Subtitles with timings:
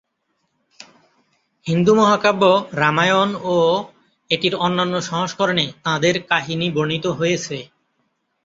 [1.65, 3.57] হিন্দু মহাকাব্য,"রামায়ণ" ও
[4.29, 7.57] এটির অন্যান্য সংস্করণে তাঁদের কাহিনী বর্ণিত হয়েছে।